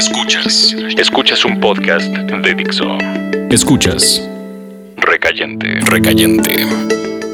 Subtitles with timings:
[0.00, 0.74] Escuchas.
[0.96, 2.86] Escuchas un podcast de Dixo.
[3.50, 4.26] Escuchas.
[4.96, 5.78] Recayente.
[5.82, 6.66] Recayente.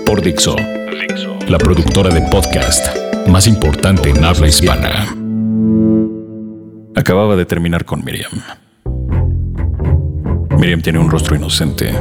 [0.05, 0.57] Por Dixo.
[0.57, 1.39] Dixo.
[1.47, 2.85] La productora de podcast
[3.29, 5.15] más importante en habla hispana.
[6.97, 8.33] Acababa de terminar con Miriam.
[10.59, 11.95] Miriam tiene un rostro inocente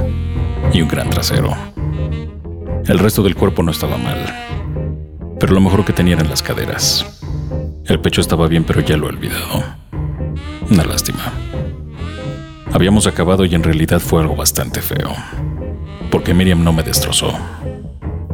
[0.74, 1.56] y un gran trasero.
[2.88, 4.18] El resto del cuerpo no estaba mal,
[5.40, 7.22] pero lo mejor que tenía eran las caderas.
[7.86, 9.85] El pecho estaba bien, pero ya lo he olvidado.
[10.70, 11.32] Una lástima.
[12.74, 15.14] Habíamos acabado y en realidad fue algo bastante feo.
[16.12, 17.38] Porque Miriam no me destrozó.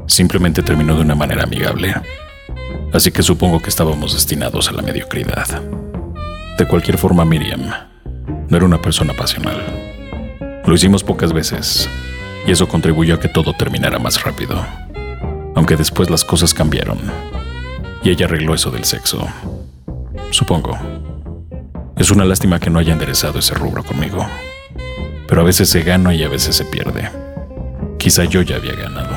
[0.08, 1.94] Simplemente terminó de una manera amigable.
[2.94, 5.62] Así que supongo que estábamos destinados a la mediocridad.
[6.58, 7.62] De cualquier forma, Miriam
[8.50, 9.62] no era una persona pasional.
[10.66, 11.90] Lo hicimos pocas veces,
[12.46, 14.64] y eso contribuyó a que todo terminara más rápido.
[15.56, 17.00] Aunque después las cosas cambiaron,
[18.04, 19.28] y ella arregló eso del sexo.
[20.32, 20.78] Supongo.
[22.02, 24.28] Es una lástima que no haya enderezado ese rubro conmigo.
[25.28, 27.12] Pero a veces se gana y a veces se pierde.
[28.00, 29.16] Quizá yo ya había ganado.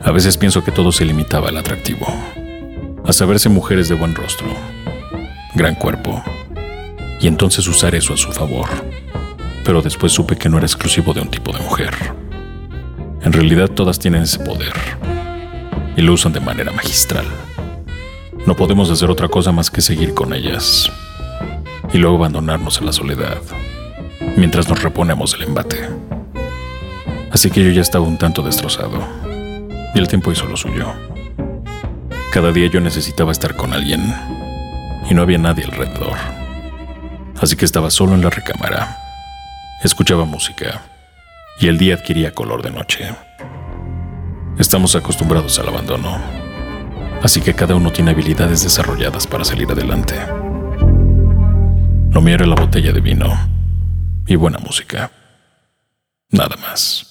[0.00, 2.12] A veces pienso que todo se limitaba al atractivo.
[3.06, 4.48] A saberse mujeres de buen rostro,
[5.54, 6.20] gran cuerpo,
[7.20, 8.68] y entonces usar eso a su favor.
[9.64, 11.94] Pero después supe que no era exclusivo de un tipo de mujer.
[13.22, 14.72] En realidad todas tienen ese poder
[15.96, 17.26] y lo usan de manera magistral.
[18.44, 20.90] No podemos hacer otra cosa más que seguir con ellas
[21.92, 23.38] y luego abandonarnos en la soledad
[24.36, 25.88] mientras nos reponemos del embate.
[27.30, 29.06] Así que yo ya estaba un tanto destrozado
[29.94, 30.92] y el tiempo hizo lo suyo.
[32.32, 34.14] Cada día yo necesitaba estar con alguien
[35.08, 36.16] y no había nadie alrededor.
[37.40, 38.96] Así que estaba solo en la recámara,
[39.82, 40.82] escuchaba música
[41.58, 43.10] y el día adquiría color de noche.
[44.58, 46.20] Estamos acostumbrados al abandono,
[47.22, 50.16] así que cada uno tiene habilidades desarrolladas para salir adelante.
[52.18, 53.26] Mío era la botella de vino
[54.26, 55.10] y buena música.
[56.28, 57.09] Nada más.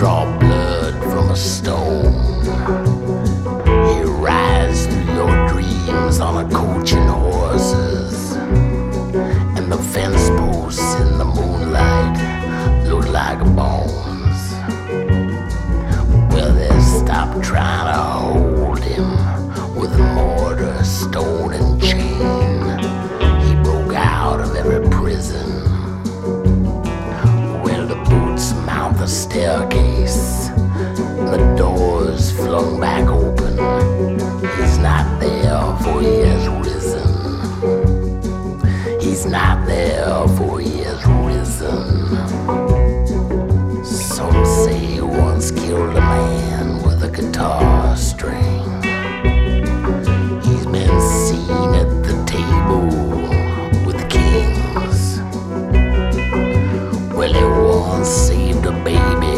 [0.00, 2.14] Draw blood from a stone.
[3.98, 11.18] You rise through your dreams on a coach and horses, and the fence posts in
[11.18, 12.16] the moonlight
[12.86, 14.40] look like bones.
[16.32, 17.99] Well, they stopped trying to
[39.20, 42.16] He's not there, for he has risen.
[43.84, 48.64] Some say he once killed a man with a guitar string.
[50.42, 52.86] He's been seen at the table
[53.84, 55.20] with kings.
[57.12, 59.36] Well, he once saved a baby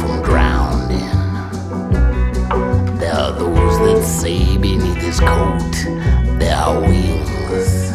[0.00, 0.98] from drowning.
[2.96, 5.74] There are those that say beneath his coat
[6.38, 7.87] there are wings.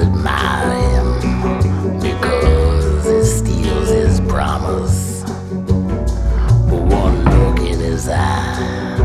[0.00, 5.22] just admire him because he steals his promise.
[6.68, 8.98] But one look in his eye,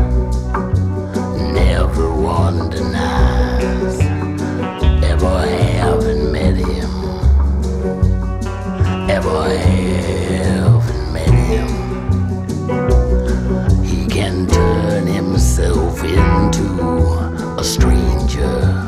[1.52, 4.00] never one denies
[5.04, 6.90] ever having met him,
[9.10, 11.68] ever having met him.
[13.84, 16.64] He can turn himself into
[17.58, 18.85] a stranger.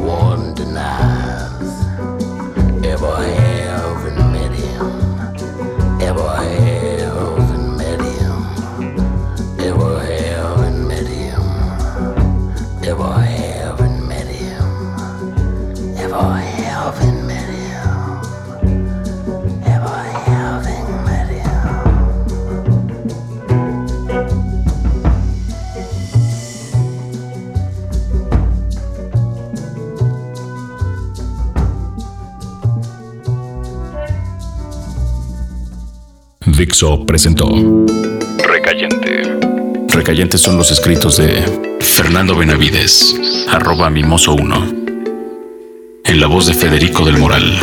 [0.00, 1.84] Everyone denies
[2.86, 4.86] ever having met him,
[6.00, 8.34] ever having met him,
[9.60, 11.42] ever having met him,
[12.82, 13.39] ever having
[36.60, 37.48] Dixo presentó
[38.46, 39.22] Recayente.
[39.88, 43.18] Recayentes son los escritos de Fernando Benavides,
[43.48, 44.74] arroba mimoso 1.
[46.04, 47.58] En la voz de Federico del Moral,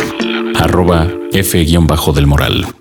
[0.56, 2.77] arroba F-del Moral.